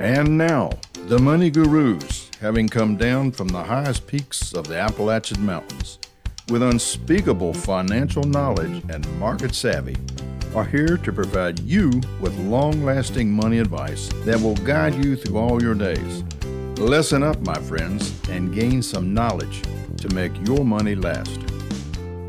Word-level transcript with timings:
And 0.00 0.38
now, 0.38 0.70
the 1.08 1.18
money 1.18 1.50
gurus, 1.50 2.30
having 2.40 2.70
come 2.70 2.96
down 2.96 3.32
from 3.32 3.48
the 3.48 3.62
highest 3.62 4.06
peaks 4.06 4.54
of 4.54 4.66
the 4.66 4.78
Appalachian 4.78 5.44
Mountains, 5.44 5.98
with 6.48 6.62
unspeakable 6.62 7.52
financial 7.52 8.22
knowledge 8.22 8.82
and 8.88 9.06
market 9.18 9.54
savvy, 9.54 9.96
are 10.54 10.64
here 10.64 10.96
to 10.96 11.12
provide 11.12 11.60
you 11.60 11.90
with 12.18 12.34
long 12.38 12.82
lasting 12.82 13.30
money 13.30 13.58
advice 13.58 14.08
that 14.24 14.40
will 14.40 14.56
guide 14.56 14.94
you 15.04 15.16
through 15.16 15.36
all 15.36 15.62
your 15.62 15.74
days. 15.74 16.24
Listen 16.78 17.22
up, 17.22 17.38
my 17.42 17.60
friends, 17.60 18.18
and 18.30 18.54
gain 18.54 18.80
some 18.80 19.12
knowledge 19.12 19.60
to 19.98 20.08
make 20.14 20.32
your 20.46 20.64
money 20.64 20.94
last. 20.94 21.38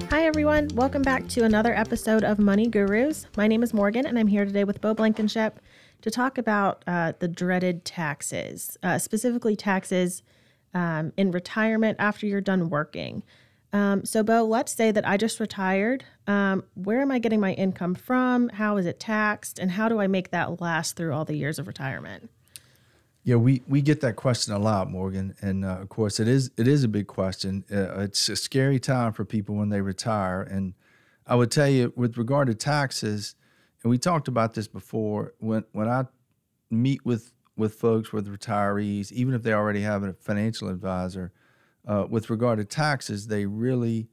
Hi, 0.10 0.26
everyone. 0.26 0.68
Welcome 0.74 1.04
back 1.04 1.26
to 1.30 1.46
another 1.46 1.74
episode 1.74 2.26
of 2.26 2.38
Money 2.38 2.68
Gurus. 2.68 3.28
My 3.38 3.48
name 3.48 3.64
is 3.64 3.74
Morgan, 3.74 4.06
and 4.06 4.20
I'm 4.20 4.28
here 4.28 4.44
today 4.44 4.66
with 4.66 4.82
Bo 4.82 4.94
Blankenship 4.94 5.58
to 6.02 6.12
talk 6.12 6.38
about 6.38 6.84
uh, 6.88 7.14
the 7.20 7.28
dreaded 7.28 7.86
taxes, 7.86 8.78
uh, 8.84 8.98
specifically 8.98 9.56
taxes 9.56 10.24
um, 10.74 11.14
in 11.18 11.32
retirement 11.32 11.98
after 12.00 12.26
you're 12.26 12.42
done 12.42 12.70
working. 12.70 13.24
Um, 13.74 14.04
so, 14.04 14.22
Bo, 14.22 14.44
let's 14.44 14.74
say 14.74 14.92
that 14.92 15.08
I 15.08 15.18
just 15.18 15.40
retired. 15.40 16.04
Um, 16.28 16.64
where 16.76 17.02
am 17.02 17.12
I 17.12 17.20
getting 17.20 17.40
my 17.40 17.54
income 17.54 17.96
from? 17.96 18.50
How 18.50 18.78
is 18.78 18.86
it 18.86 19.00
taxed? 19.00 19.60
And 19.60 19.72
how 19.72 19.88
do 19.88 20.00
I 20.00 20.08
make 20.08 20.32
that 20.32 20.60
last 20.60 20.98
through 20.98 21.14
all 21.14 21.24
the 21.24 21.36
years 21.36 21.58
of 21.58 21.68
retirement? 21.68 22.30
Yeah, 23.24 23.36
we, 23.36 23.62
we 23.68 23.82
get 23.82 24.02
that 24.02 24.16
question 24.16 24.54
a 24.54 24.60
lot, 24.60 24.90
Morgan, 24.90 25.36
and 25.42 25.64
uh, 25.64 25.78
of 25.80 25.90
course 25.90 26.20
it 26.20 26.28
is 26.28 26.50
it 26.58 26.68
is 26.68 26.84
a 26.84 26.88
big 26.88 27.06
question. 27.06 27.64
Uh, 27.72 28.00
it's 28.00 28.28
a 28.30 28.36
scary 28.36 28.80
time 28.80 29.14
for 29.14 29.26
people 29.26 29.56
when 29.56 29.70
they 29.70 29.82
retire, 29.82 30.42
and 30.42 30.74
I 31.28 31.36
would 31.36 31.52
tell 31.52 31.70
you 31.70 31.94
with 31.96 32.18
regard 32.18 32.48
to 32.48 32.56
taxes, 32.56 33.36
and 33.84 33.90
we 33.90 33.98
talked 33.98 34.28
about 34.28 34.54
this 34.54 34.68
before. 34.68 35.34
When 35.40 35.64
when 35.72 35.88
I 35.88 36.06
meet 36.70 37.06
with 37.06 37.34
with 37.58 37.76
folks 37.76 38.14
with 38.14 38.28
retirees, 38.28 39.12
even 39.12 39.34
if 39.34 39.44
they 39.44 39.54
already 39.54 39.82
have 39.82 40.04
a 40.04 40.14
financial 40.14 40.70
advisor, 40.70 41.32
uh, 41.88 42.06
with 42.10 42.30
regard 42.30 42.60
to 42.60 42.66
taxes, 42.66 43.28
they 43.28 43.46
really 43.46 44.08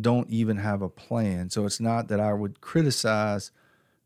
don't 0.00 0.28
even 0.28 0.56
have 0.56 0.82
a 0.82 0.88
plan. 0.88 1.50
So 1.50 1.64
it's 1.66 1.80
not 1.80 2.08
that 2.08 2.20
I 2.20 2.32
would 2.32 2.60
criticize 2.60 3.52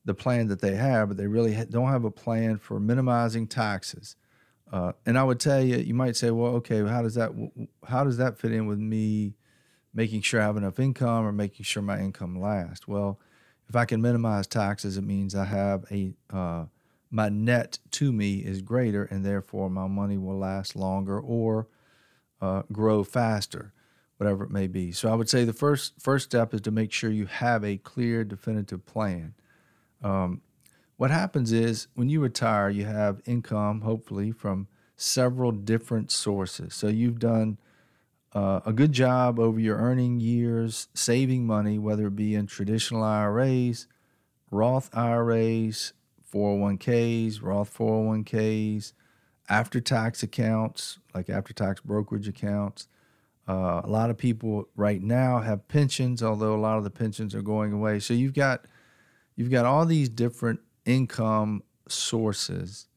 the 0.04 0.14
plan 0.14 0.48
that 0.48 0.60
they 0.60 0.74
have, 0.74 1.08
but 1.08 1.16
they 1.16 1.26
really 1.26 1.54
don't 1.70 1.88
have 1.88 2.04
a 2.04 2.10
plan 2.10 2.58
for 2.58 2.78
minimizing 2.78 3.46
taxes. 3.46 4.16
Uh, 4.70 4.92
and 5.06 5.18
I 5.18 5.24
would 5.24 5.40
tell 5.40 5.62
you, 5.62 5.76
you 5.76 5.94
might 5.94 6.16
say, 6.16 6.30
well, 6.30 6.56
okay, 6.56 6.84
how 6.86 7.02
does 7.02 7.14
that 7.14 7.32
how 7.86 8.04
does 8.04 8.18
that 8.18 8.38
fit 8.38 8.52
in 8.52 8.66
with 8.66 8.78
me 8.78 9.34
making 9.94 10.20
sure 10.20 10.40
I 10.40 10.44
have 10.44 10.56
enough 10.56 10.78
income 10.78 11.26
or 11.26 11.32
making 11.32 11.64
sure 11.64 11.82
my 11.82 11.98
income 11.98 12.38
lasts? 12.38 12.86
Well, 12.86 13.18
if 13.68 13.76
I 13.76 13.84
can 13.84 14.00
minimize 14.00 14.46
taxes, 14.46 14.96
it 14.96 15.04
means 15.04 15.34
I 15.34 15.44
have 15.44 15.84
a 15.90 16.14
uh, 16.30 16.64
my 17.10 17.28
net 17.28 17.78
to 17.92 18.12
me 18.12 18.36
is 18.36 18.60
greater, 18.62 19.04
and 19.04 19.24
therefore 19.24 19.70
my 19.70 19.86
money 19.86 20.18
will 20.18 20.38
last 20.38 20.76
longer 20.76 21.18
or 21.18 21.68
uh, 22.40 22.62
grow 22.70 23.02
faster, 23.02 23.72
whatever 24.18 24.44
it 24.44 24.50
may 24.50 24.66
be. 24.66 24.92
So 24.92 25.10
I 25.10 25.14
would 25.14 25.28
say 25.28 25.44
the 25.44 25.52
first 25.52 25.94
first 25.98 26.26
step 26.26 26.54
is 26.54 26.60
to 26.62 26.70
make 26.70 26.92
sure 26.92 27.10
you 27.10 27.26
have 27.26 27.64
a 27.64 27.78
clear, 27.78 28.24
definitive 28.24 28.84
plan. 28.86 29.34
Um, 30.02 30.42
what 30.96 31.10
happens 31.10 31.52
is 31.52 31.88
when 31.94 32.08
you 32.08 32.20
retire, 32.20 32.70
you 32.70 32.84
have 32.84 33.22
income, 33.24 33.82
hopefully, 33.82 34.32
from 34.32 34.66
several 34.96 35.52
different 35.52 36.10
sources. 36.10 36.74
So 36.74 36.88
you've 36.88 37.20
done 37.20 37.58
uh, 38.34 38.60
a 38.66 38.72
good 38.72 38.92
job 38.92 39.38
over 39.38 39.58
your 39.58 39.78
earning 39.78 40.20
years 40.20 40.88
saving 40.94 41.46
money, 41.46 41.78
whether 41.78 42.06
it 42.08 42.16
be 42.16 42.34
in 42.34 42.46
traditional 42.46 43.02
IRAs, 43.02 43.86
Roth 44.50 44.90
IRAs, 44.94 45.92
401ks, 46.32 47.42
Roth 47.42 47.76
401ks, 47.76 48.92
after 49.48 49.80
tax 49.80 50.22
accounts, 50.22 50.98
like 51.14 51.30
after 51.30 51.54
tax 51.54 51.80
brokerage 51.80 52.28
accounts. 52.28 52.86
Uh, 53.48 53.80
a 53.82 53.88
lot 53.88 54.10
of 54.10 54.18
people 54.18 54.68
right 54.76 55.02
now 55.02 55.40
have 55.40 55.66
pensions, 55.68 56.22
although 56.22 56.54
a 56.54 56.60
lot 56.60 56.76
of 56.76 56.84
the 56.84 56.90
pensions 56.90 57.34
are 57.34 57.40
going 57.40 57.72
away. 57.72 57.98
So 57.98 58.12
you've 58.12 58.34
got 58.34 58.66
you've 59.36 59.50
got 59.50 59.64
all 59.64 59.86
these 59.86 60.10
different 60.10 60.60
income 60.84 61.62
sources. 61.88 62.88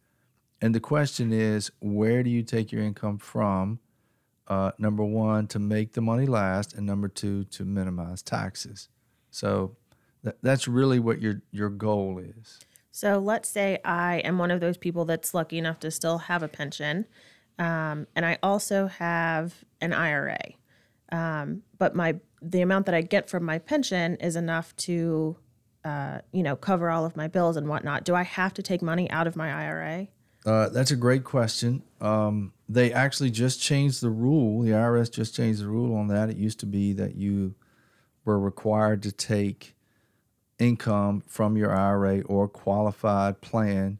And 0.62 0.76
the 0.76 0.82
question 0.82 1.32
is, 1.32 1.72
where 1.80 2.22
do 2.22 2.30
you 2.30 2.44
take 2.44 2.72
your 2.72 2.84
income 2.84 3.18
from? 3.18 3.80
Uh, 4.48 4.72
number 4.78 5.04
one, 5.04 5.48
to 5.48 5.60
make 5.60 5.94
the 5.94 6.02
money 6.02 6.26
last, 6.26 6.74
and 6.74 6.86
number 6.86 7.08
two, 7.08 7.46
to 7.46 7.64
minimize 7.64 8.22
taxes. 8.22 8.90
So 9.30 9.78
th- 10.24 10.36
that's 10.42 10.68
really 10.68 11.00
what 11.00 11.22
your 11.22 11.42
your 11.52 11.70
goal 11.70 12.20
is. 12.20 12.60
So 12.92 13.20
let's 13.20 13.48
say 13.48 13.80
I 13.86 14.18
am 14.20 14.38
one 14.38 14.52
of 14.52 14.60
those 14.60 14.78
people 14.78 15.06
that's 15.06 15.34
lucky 15.34 15.58
enough 15.58 15.80
to 15.80 15.92
still 15.92 16.18
have 16.18 16.44
a 16.44 16.48
pension, 16.48 17.06
um, 17.60 18.08
and 18.16 18.26
I 18.26 18.38
also 18.44 18.88
have 18.88 19.64
an 19.80 19.94
IRA. 19.94 20.40
Um, 21.12 21.64
but 21.78 21.96
my 21.96 22.20
the 22.42 22.62
amount 22.62 22.88
that 22.88 22.96
I 22.96 23.02
get 23.02 23.30
from 23.30 23.46
my 23.46 23.60
pension 23.60 24.16
is 24.18 24.36
enough 24.36 24.76
to 24.78 25.38
uh, 25.84 26.20
you 26.32 26.44
know, 26.44 26.56
cover 26.56 26.90
all 26.90 27.06
of 27.06 27.16
my 27.16 27.28
bills 27.28 27.58
and 27.58 27.68
whatnot. 27.68 28.04
Do 28.04 28.16
I 28.16 28.24
have 28.24 28.54
to 28.56 28.62
take 28.62 28.82
money 28.82 29.10
out 29.10 29.28
of 29.28 29.36
my 29.36 29.52
IRA? 29.52 30.08
Uh, 30.46 30.70
that's 30.70 30.92
a 30.92 30.96
great 30.96 31.24
question. 31.24 31.84
Um, 32.00 32.54
they 32.72 32.94
actually 32.94 33.32
just 33.32 33.62
changed 33.62 34.02
the 34.02 34.10
rule. 34.10 34.62
The 34.62 34.72
IRS 34.72 35.12
just 35.12 35.36
changed 35.36 35.62
the 35.62 35.68
rule 35.68 35.94
on 35.96 36.08
that. 36.08 36.30
It 36.30 36.38
used 36.38 36.60
to 36.62 36.66
be 36.66 36.94
that 36.94 37.16
you 37.16 37.56
were 38.24 38.40
required 38.40 39.04
to 39.04 39.12
take 39.12 39.76
income 40.58 41.22
from 41.28 41.58
your 41.58 41.76
IRA 41.76 42.22
or 42.22 42.48
qualified 42.48 43.42
plan 43.42 44.00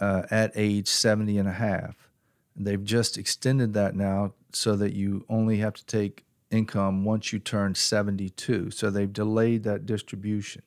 uh, 0.00 0.22
at 0.30 0.52
age 0.54 0.88
70 0.88 1.36
and 1.36 1.48
a 1.48 1.52
half. 1.52 2.08
They've 2.56 2.82
just 2.82 3.18
extended 3.18 3.74
that 3.74 3.94
now 3.94 4.32
so 4.52 4.74
that 4.76 4.94
you 4.94 5.26
only 5.28 5.58
have 5.58 5.74
to 5.74 5.84
take 5.84 6.24
income 6.50 7.04
once 7.04 7.30
you 7.30 7.38
turn 7.38 7.74
72. 7.74 8.70
So 8.70 8.88
they've 8.88 9.12
delayed 9.12 9.64
that 9.64 9.84
distribution. 9.84 10.62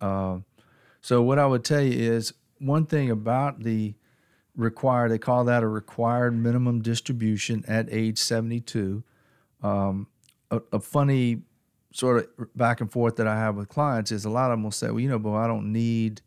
Uh, 0.00 0.38
so 1.00 1.20
what 1.20 1.40
I 1.40 1.46
would 1.46 1.64
tell 1.64 1.82
you 1.82 2.12
is 2.12 2.32
one 2.58 2.86
thing 2.86 3.10
about 3.10 3.64
the 3.64 3.94
required, 4.56 5.10
they 5.10 5.18
call 5.18 5.44
that 5.44 5.62
a 5.62 5.68
required 5.68 6.34
minimum 6.36 6.82
distribution 6.82 7.64
at 7.66 7.88
age 7.90 8.18
72. 8.18 9.02
Um, 9.62 10.06
a, 10.50 10.60
a, 10.72 10.80
funny 10.80 11.42
sort 11.92 12.18
of 12.38 12.56
back 12.56 12.80
and 12.80 12.90
forth 12.90 13.16
that 13.16 13.26
I 13.26 13.36
have 13.36 13.56
with 13.56 13.68
clients 13.68 14.10
is 14.10 14.24
a 14.24 14.30
lot 14.30 14.50
of 14.50 14.52
them 14.52 14.64
will 14.64 14.70
say, 14.70 14.88
well, 14.88 15.00
you 15.00 15.08
know, 15.08 15.18
boy, 15.18 15.36
I 15.36 15.46
don't 15.46 15.72
need 15.72 16.22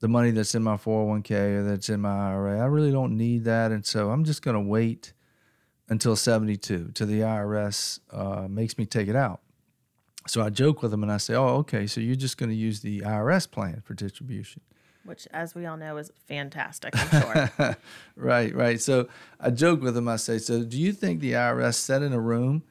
the 0.00 0.08
money 0.08 0.30
that's 0.30 0.54
in 0.54 0.62
my 0.62 0.76
401k 0.76 1.30
or 1.30 1.62
that's 1.64 1.88
in 1.88 2.00
my 2.00 2.30
IRA. 2.30 2.60
I 2.60 2.66
really 2.66 2.92
don't 2.92 3.16
need 3.16 3.44
that. 3.44 3.72
And 3.72 3.84
so 3.84 4.10
I'm 4.10 4.24
just 4.24 4.42
going 4.42 4.54
to 4.54 4.60
wait 4.60 5.12
until 5.88 6.16
72 6.16 6.92
till 6.94 7.06
the 7.06 7.20
IRS 7.20 8.00
uh, 8.10 8.46
makes 8.48 8.78
me 8.78 8.86
take 8.86 9.08
it 9.08 9.16
out. 9.16 9.40
So 10.26 10.42
I 10.42 10.50
joke 10.50 10.82
with 10.82 10.92
them 10.92 11.02
and 11.02 11.10
I 11.10 11.16
say, 11.16 11.34
"Oh, 11.34 11.56
okay, 11.58 11.86
so 11.86 12.00
you're 12.00 12.14
just 12.14 12.38
going 12.38 12.50
to 12.50 12.56
use 12.56 12.80
the 12.80 13.00
IRS 13.00 13.50
plan 13.50 13.82
for 13.84 13.94
distribution." 13.94 14.62
Which, 15.04 15.26
as 15.32 15.54
we 15.54 15.66
all 15.66 15.76
know, 15.76 15.96
is 15.96 16.12
fantastic. 16.28 16.94
I'm 16.96 17.22
sure. 17.22 17.76
right, 18.16 18.54
right. 18.54 18.80
So 18.80 19.08
I 19.40 19.50
joke 19.50 19.82
with 19.82 19.94
them. 19.94 20.08
I 20.08 20.16
say, 20.16 20.38
"So 20.38 20.62
do 20.62 20.78
you 20.78 20.92
think 20.92 21.20
the 21.20 21.32
IRS 21.32 21.74
sat 21.74 22.02
in 22.02 22.12
a 22.12 22.20
room 22.20 22.62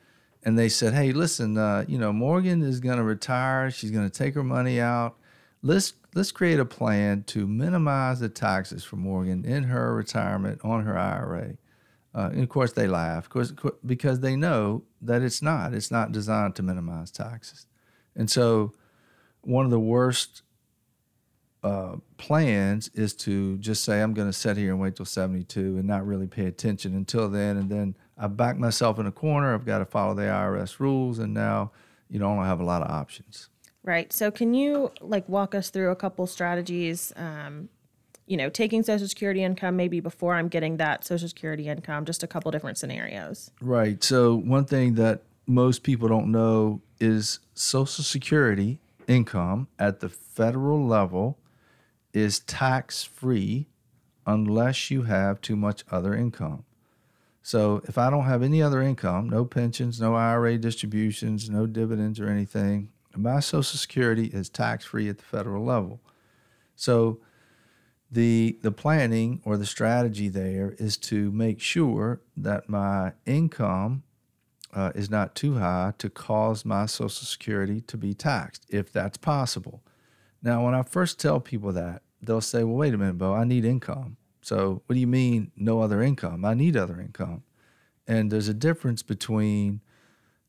and 0.43 0.57
they 0.57 0.69
said, 0.69 0.93
"Hey, 0.93 1.11
listen, 1.11 1.57
uh, 1.57 1.85
you 1.87 1.97
know, 1.97 2.13
Morgan 2.13 2.61
is 2.61 2.79
going 2.79 2.97
to 2.97 3.03
retire. 3.03 3.69
She's 3.69 3.91
going 3.91 4.09
to 4.09 4.17
take 4.17 4.33
her 4.35 4.43
money 4.43 4.79
out. 4.79 5.17
Let's 5.61 5.93
let's 6.15 6.31
create 6.31 6.59
a 6.59 6.65
plan 6.65 7.23
to 7.27 7.47
minimize 7.47 8.21
the 8.21 8.29
taxes 8.29 8.83
for 8.83 8.95
Morgan 8.95 9.43
in 9.43 9.63
her 9.63 9.93
retirement 9.93 10.61
on 10.63 10.85
her 10.85 10.97
IRA." 10.97 11.57
Uh, 12.13 12.29
and 12.33 12.43
of 12.43 12.49
course, 12.49 12.73
they 12.73 12.87
laugh, 12.87 13.25
of 13.25 13.29
course, 13.29 13.53
because 13.85 14.19
they 14.19 14.35
know 14.35 14.83
that 15.01 15.21
it's 15.21 15.41
not. 15.41 15.73
It's 15.73 15.91
not 15.91 16.11
designed 16.11 16.55
to 16.55 16.63
minimize 16.63 17.09
taxes. 17.09 17.67
And 18.15 18.29
so, 18.29 18.73
one 19.41 19.63
of 19.63 19.71
the 19.71 19.79
worst 19.79 20.41
uh, 21.63 21.95
plans 22.17 22.89
is 22.93 23.13
to 23.13 23.57
just 23.57 23.83
say, 23.83 24.01
I'm 24.01 24.13
going 24.13 24.27
to 24.27 24.33
sit 24.33 24.57
here 24.57 24.71
and 24.71 24.79
wait 24.79 24.95
till 24.95 25.05
72 25.05 25.59
and 25.77 25.85
not 25.85 26.05
really 26.05 26.27
pay 26.27 26.45
attention 26.45 26.95
until 26.95 27.29
then. 27.29 27.57
And 27.57 27.69
then 27.69 27.95
I 28.17 28.27
back 28.27 28.57
myself 28.57 28.99
in 28.99 29.05
a 29.05 29.11
corner. 29.11 29.53
I've 29.53 29.65
got 29.65 29.79
to 29.79 29.85
follow 29.85 30.13
the 30.13 30.23
IRS 30.23 30.79
rules. 30.79 31.19
And 31.19 31.33
now, 31.33 31.71
you 32.09 32.19
know, 32.19 32.31
I 32.31 32.35
don't 32.35 32.45
have 32.45 32.59
a 32.59 32.65
lot 32.65 32.81
of 32.81 32.89
options. 32.89 33.49
Right. 33.83 34.11
So, 34.13 34.29
can 34.29 34.53
you 34.53 34.91
like 35.01 35.27
walk 35.27 35.55
us 35.55 35.71
through 35.71 35.89
a 35.89 35.95
couple 35.95 36.27
strategies 36.27 37.11
um, 37.15 37.69
you 38.31 38.37
know, 38.37 38.49
taking 38.49 38.81
Social 38.81 39.09
Security 39.09 39.43
income 39.43 39.75
maybe 39.75 39.99
before 39.99 40.35
I'm 40.35 40.47
getting 40.47 40.77
that 40.77 41.03
Social 41.03 41.27
Security 41.27 41.67
income, 41.67 42.05
just 42.05 42.23
a 42.23 42.27
couple 42.27 42.49
different 42.49 42.77
scenarios. 42.77 43.51
Right. 43.59 44.01
So, 44.01 44.35
one 44.35 44.63
thing 44.63 44.95
that 44.95 45.23
most 45.47 45.83
people 45.83 46.07
don't 46.07 46.31
know 46.31 46.81
is 46.99 47.39
Social 47.55 48.05
Security 48.05 48.79
income 49.05 49.67
at 49.77 49.99
the 49.99 50.07
federal 50.07 50.85
level 50.85 51.37
is 52.13 52.39
tax 52.39 53.03
free 53.03 53.67
unless 54.25 54.91
you 54.91 55.03
have 55.03 55.41
too 55.41 55.55
much 55.55 55.83
other 55.91 56.13
income. 56.13 56.63
So, 57.43 57.81
if 57.85 57.97
I 57.97 58.11
don't 58.11 58.25
have 58.25 58.43
any 58.43 58.61
other 58.61 58.81
income, 58.81 59.27
no 59.27 59.45
pensions, 59.45 59.99
no 59.99 60.13
IRA 60.13 60.57
distributions, 60.57 61.49
no 61.49 61.65
dividends 61.65 62.19
or 62.19 62.27
anything, 62.27 62.89
my 63.15 63.39
Social 63.39 63.77
Security 63.77 64.27
is 64.27 64.47
tax 64.47 64.85
free 64.85 65.09
at 65.09 65.17
the 65.17 65.23
federal 65.23 65.63
level. 65.65 65.99
So, 66.75 67.19
the 68.11 68.59
the 68.61 68.71
planning 68.71 69.41
or 69.43 69.57
the 69.57 69.65
strategy 69.65 70.29
there 70.29 70.75
is 70.77 70.97
to 70.97 71.31
make 71.31 71.59
sure 71.59 72.21
that 72.37 72.69
my 72.69 73.13
income 73.25 74.03
uh, 74.73 74.91
is 74.95 75.09
not 75.09 75.33
too 75.33 75.55
high 75.55 75.93
to 75.97 76.09
cause 76.09 76.63
my 76.63 76.85
Social 76.85 77.25
Security 77.25 77.81
to 77.81 77.97
be 77.97 78.13
taxed, 78.13 78.65
if 78.69 78.91
that's 78.91 79.17
possible. 79.17 79.81
Now, 80.41 80.65
when 80.65 80.73
I 80.73 80.83
first 80.83 81.19
tell 81.19 81.39
people 81.39 81.71
that, 81.73 82.01
they'll 82.21 82.41
say, 82.41 82.63
"Well, 82.63 82.75
wait 82.75 82.93
a 82.93 82.97
minute, 82.97 83.17
Bo, 83.17 83.33
I 83.33 83.43
need 83.43 83.65
income." 83.65 84.17
So, 84.41 84.81
what 84.85 84.93
do 84.95 84.99
you 84.99 85.07
mean 85.07 85.51
no 85.55 85.81
other 85.81 86.01
income? 86.01 86.45
I 86.45 86.53
need 86.53 86.75
other 86.75 86.99
income, 86.99 87.43
and 88.07 88.31
there's 88.31 88.47
a 88.47 88.53
difference 88.53 89.03
between 89.03 89.81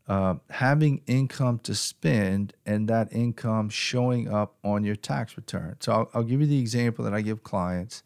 uh, 0.08 0.34
having 0.50 1.00
income 1.06 1.58
to 1.60 1.74
spend 1.74 2.54
and 2.66 2.88
that 2.88 3.12
income 3.12 3.68
showing 3.68 4.32
up 4.32 4.56
on 4.64 4.84
your 4.84 4.96
tax 4.96 5.36
return. 5.36 5.76
So 5.80 5.92
I'll, 5.92 6.10
I'll 6.14 6.22
give 6.24 6.40
you 6.40 6.46
the 6.46 6.58
example 6.58 7.04
that 7.04 7.14
I 7.14 7.20
give 7.20 7.42
clients. 7.42 8.02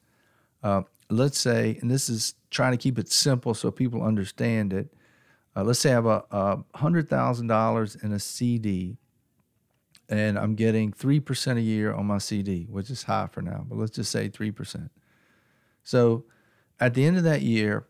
Uh, 0.63 0.83
let's 1.09 1.39
say, 1.39 1.79
and 1.81 1.91
this 1.91 2.09
is 2.09 2.35
trying 2.51 2.73
to 2.73 2.77
keep 2.77 2.99
it 2.99 3.11
simple 3.11 3.55
so 3.55 3.71
people 3.71 4.03
understand 4.03 4.73
it. 4.73 4.93
Uh, 5.55 5.65
let's 5.65 5.79
say 5.79 5.91
I 5.91 5.95
have 5.95 6.07
a, 6.07 6.25
a 6.31 6.59
$100,000 6.75 8.05
in 8.05 8.13
a 8.13 8.19
CD 8.19 8.99
and 10.09 10.39
I'm 10.39 10.55
getting 10.55 10.93
3% 10.93 11.57
a 11.57 11.61
year 11.61 11.93
on 11.93 12.07
my 12.07 12.19
CD, 12.19 12.67
which 12.71 12.91
is 12.91 13.05
high 13.05 13.29
for 13.31 13.43
now, 13.43 13.65
but 13.69 13.79
let's 13.79 13.97
just 13.97 14.11
say 14.11 14.29
3%. 14.29 14.89
So 15.83 16.25
at 16.79 16.95
the 16.95 17.05
end 17.05 17.17
of 17.17 17.25
that 17.25 17.43
year, 17.43 17.87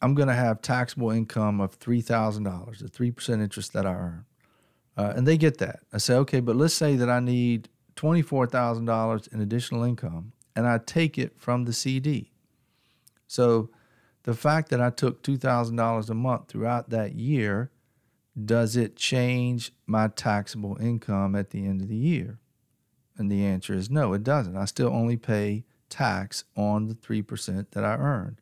I'm 0.00 0.14
going 0.14 0.28
to 0.28 0.34
have 0.34 0.62
taxable 0.62 1.10
income 1.10 1.60
of 1.60 1.78
$3,000, 1.78 2.78
the 2.78 2.88
3% 2.88 3.42
interest 3.42 3.72
that 3.72 3.86
I 3.86 3.94
earn. 3.94 4.24
Uh, 4.96 5.12
and 5.16 5.26
they 5.26 5.36
get 5.36 5.58
that. 5.58 5.80
I 5.92 5.98
say, 5.98 6.14
okay, 6.14 6.40
but 6.40 6.56
let's 6.56 6.74
say 6.74 6.96
that 6.96 7.08
I 7.08 7.20
need 7.20 7.68
$24,000 7.96 9.32
in 9.32 9.40
additional 9.40 9.84
income 9.84 10.32
and 10.54 10.66
I 10.66 10.78
take 10.78 11.18
it 11.18 11.38
from 11.38 11.64
the 11.64 11.72
CD. 11.72 12.32
So 13.26 13.70
the 14.24 14.34
fact 14.34 14.70
that 14.70 14.80
I 14.80 14.90
took 14.90 15.22
$2,000 15.22 16.10
a 16.10 16.14
month 16.14 16.48
throughout 16.48 16.90
that 16.90 17.14
year, 17.14 17.70
does 18.44 18.76
it 18.76 18.96
change 18.96 19.72
my 19.86 20.08
taxable 20.08 20.76
income 20.80 21.34
at 21.34 21.50
the 21.50 21.66
end 21.66 21.80
of 21.80 21.88
the 21.88 21.96
year? 21.96 22.38
And 23.16 23.30
the 23.30 23.44
answer 23.44 23.74
is 23.74 23.90
no, 23.90 24.12
it 24.12 24.22
doesn't. 24.22 24.56
I 24.56 24.64
still 24.66 24.88
only 24.88 25.16
pay 25.16 25.64
tax 25.88 26.44
on 26.56 26.86
the 26.86 26.94
3% 26.94 27.70
that 27.70 27.84
I 27.84 27.96
earned. 27.96 28.40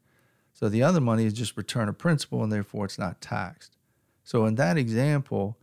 So 0.53 0.69
the 0.69 0.83
other 0.83 1.01
money 1.01 1.25
is 1.25 1.33
just 1.33 1.57
return 1.57 1.89
of 1.89 1.99
principal 1.99 2.43
and 2.43 2.51
therefore 2.51 2.87
it's 2.87 2.99
not 2.99 3.21
taxed. 3.21 3.77
So 4.25 4.45
in 4.47 4.57
that 4.57 4.77
example, 4.77 5.57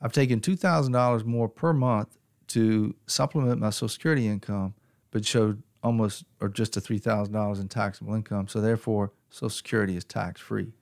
I've 0.00 0.12
taken 0.12 0.40
$2,000 0.40 1.24
more 1.24 1.48
per 1.48 1.72
month 1.72 2.16
to 2.48 2.94
supplement 3.06 3.60
my 3.60 3.70
Social 3.70 3.88
Security 3.88 4.28
income, 4.28 4.74
but 5.10 5.24
showed 5.24 5.62
almost 5.82 6.24
or 6.40 6.48
just 6.48 6.76
a 6.76 6.80
$3,000 6.80 7.60
in 7.60 7.68
taxable 7.68 8.14
income. 8.14 8.48
So 8.48 8.60
therefore, 8.60 9.12
Social 9.30 9.50
Security 9.50 9.96
is 9.96 10.04
tax 10.04 10.40
free. 10.40 10.72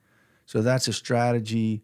So 0.45 0.61
that's 0.61 0.87
a 0.87 0.93
strategy 0.93 1.83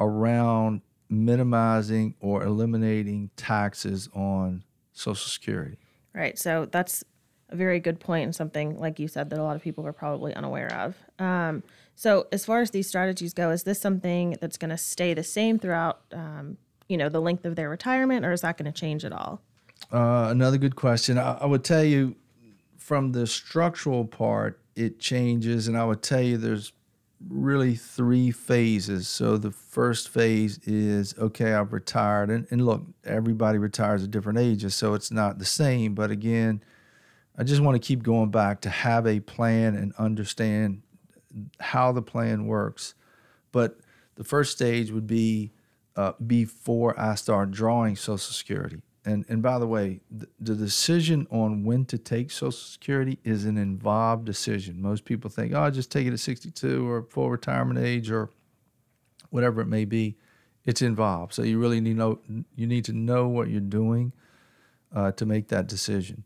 around 0.00 0.82
minimizing 1.08 2.14
or 2.20 2.42
eliminating 2.42 3.30
taxes 3.36 4.08
on 4.14 4.64
Social 4.92 5.28
Security. 5.28 5.78
Right. 6.14 6.38
So 6.38 6.66
that's 6.70 7.04
a 7.50 7.56
very 7.56 7.80
good 7.80 8.00
point 8.00 8.24
and 8.24 8.34
something 8.34 8.78
like 8.78 8.98
you 8.98 9.08
said 9.08 9.30
that 9.30 9.38
a 9.38 9.42
lot 9.42 9.56
of 9.56 9.62
people 9.62 9.86
are 9.86 9.92
probably 9.92 10.34
unaware 10.34 10.72
of. 10.72 10.96
Um, 11.18 11.62
so 11.94 12.26
as 12.32 12.44
far 12.44 12.60
as 12.60 12.70
these 12.70 12.88
strategies 12.88 13.34
go, 13.34 13.50
is 13.50 13.62
this 13.62 13.80
something 13.80 14.36
that's 14.40 14.56
going 14.56 14.70
to 14.70 14.76
stay 14.76 15.14
the 15.14 15.22
same 15.22 15.58
throughout, 15.58 16.00
um, 16.12 16.56
you 16.88 16.96
know, 16.96 17.08
the 17.08 17.20
length 17.20 17.44
of 17.44 17.56
their 17.56 17.68
retirement, 17.68 18.26
or 18.26 18.32
is 18.32 18.40
that 18.40 18.56
going 18.56 18.70
to 18.70 18.78
change 18.78 19.04
at 19.04 19.12
all? 19.12 19.40
Uh, 19.92 20.28
another 20.30 20.58
good 20.58 20.76
question. 20.76 21.18
I, 21.18 21.38
I, 21.40 21.46
would 21.46 21.62
tell 21.62 21.84
you 21.84 22.16
from 22.78 23.12
the 23.12 23.26
structural 23.26 24.04
part, 24.04 24.60
it 24.74 24.98
changes, 24.98 25.68
and 25.68 25.76
I 25.76 25.84
would 25.84 26.02
tell 26.02 26.20
you 26.20 26.36
there's 26.36 26.72
really 27.28 27.74
three 27.74 28.30
phases. 28.30 29.08
So 29.08 29.36
the 29.36 29.50
first 29.50 30.08
phase 30.08 30.58
is 30.58 31.14
okay, 31.18 31.54
I've 31.54 31.72
retired, 31.72 32.30
and, 32.30 32.46
and 32.50 32.64
look, 32.64 32.82
everybody 33.04 33.58
retires 33.58 34.04
at 34.04 34.10
different 34.10 34.38
ages, 34.38 34.74
so 34.74 34.94
it's 34.94 35.10
not 35.10 35.38
the 35.38 35.44
same. 35.44 35.94
But 35.94 36.10
again, 36.10 36.62
I 37.36 37.44
just 37.44 37.60
want 37.60 37.80
to 37.80 37.86
keep 37.86 38.02
going 38.02 38.30
back 38.30 38.60
to 38.62 38.70
have 38.70 39.06
a 39.06 39.20
plan 39.20 39.74
and 39.74 39.92
understand 39.98 40.82
how 41.60 41.92
the 41.92 42.02
plan 42.02 42.46
works. 42.46 42.94
But 43.52 43.78
the 44.14 44.24
first 44.24 44.52
stage 44.52 44.90
would 44.90 45.06
be 45.06 45.52
uh, 45.96 46.12
before 46.24 46.98
I 46.98 47.14
start 47.14 47.50
drawing 47.50 47.96
Social 47.96 48.18
Security. 48.18 48.80
And, 49.06 49.24
and 49.28 49.42
by 49.42 49.58
the 49.58 49.66
way, 49.66 50.00
the, 50.10 50.28
the 50.40 50.54
decision 50.54 51.26
on 51.30 51.64
when 51.64 51.84
to 51.86 51.98
take 51.98 52.30
Social 52.30 52.52
Security 52.52 53.18
is 53.22 53.44
an 53.44 53.58
involved 53.58 54.24
decision. 54.24 54.80
Most 54.80 55.04
people 55.04 55.28
think, 55.28 55.52
oh, 55.52 55.60
I'll 55.60 55.70
just 55.70 55.92
take 55.92 56.06
it 56.06 56.12
at 56.12 56.20
62 56.20 56.88
or 56.88 57.02
full 57.02 57.30
retirement 57.30 57.78
age 57.78 58.10
or 58.10 58.30
whatever 59.28 59.60
it 59.60 59.66
may 59.66 59.84
be. 59.84 60.16
It's 60.64 60.80
involved. 60.80 61.34
So 61.34 61.42
you 61.42 61.58
really 61.58 61.80
need, 61.80 61.96
know, 61.96 62.20
you 62.56 62.66
need 62.66 62.86
to 62.86 62.94
know 62.94 63.28
what 63.28 63.48
you're 63.48 63.60
doing 63.60 64.12
uh, 64.94 65.12
to 65.12 65.26
make 65.26 65.48
that 65.48 65.66
decision. 65.66 66.24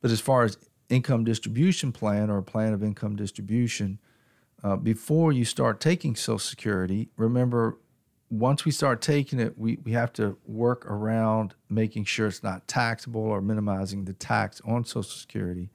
But 0.00 0.10
as 0.10 0.20
far 0.20 0.42
as 0.42 0.58
income 0.88 1.22
distribution 1.24 1.92
plan 1.92 2.30
or 2.30 2.38
a 2.38 2.42
plan 2.42 2.72
of 2.72 2.82
income 2.82 3.14
distribution, 3.14 4.00
uh, 4.64 4.76
before 4.76 5.32
you 5.32 5.44
start 5.44 5.78
taking 5.78 6.16
Social 6.16 6.38
Security, 6.40 7.10
remember 7.16 7.78
once 8.30 8.64
we 8.64 8.70
start 8.70 9.00
taking 9.00 9.40
it, 9.40 9.58
we, 9.58 9.78
we 9.84 9.92
have 9.92 10.12
to 10.14 10.36
work 10.46 10.84
around 10.86 11.54
making 11.70 12.04
sure 12.04 12.26
it's 12.26 12.42
not 12.42 12.66
taxable 12.68 13.22
or 13.22 13.40
minimizing 13.40 14.04
the 14.04 14.12
tax 14.12 14.60
on 14.66 14.84
Social 14.84 15.02
Security. 15.04 15.70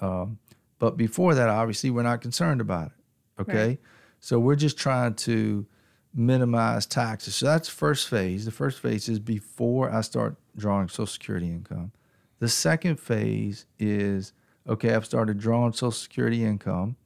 Um, 0.00 0.38
but 0.78 0.96
before 0.96 1.34
that, 1.34 1.48
obviously, 1.48 1.90
we're 1.90 2.02
not 2.02 2.20
concerned 2.20 2.60
about 2.60 2.88
it. 2.88 3.42
Okay. 3.42 3.68
Right. 3.68 3.80
So 4.20 4.38
we're 4.38 4.56
just 4.56 4.76
trying 4.76 5.14
to 5.14 5.66
minimize 6.14 6.86
taxes. 6.86 7.36
So 7.36 7.46
that's 7.46 7.68
first 7.68 8.08
phase. 8.08 8.44
The 8.44 8.50
first 8.50 8.80
phase 8.80 9.08
is 9.08 9.18
before 9.18 9.90
I 9.90 10.00
start 10.00 10.36
drawing 10.56 10.88
Social 10.88 11.06
Security 11.06 11.46
income. 11.46 11.92
The 12.38 12.48
second 12.48 12.98
phase 12.98 13.66
is 13.78 14.32
okay, 14.68 14.94
I've 14.94 15.04
started 15.04 15.38
drawing 15.38 15.72
Social 15.72 15.92
Security 15.92 16.44
income. 16.44 16.96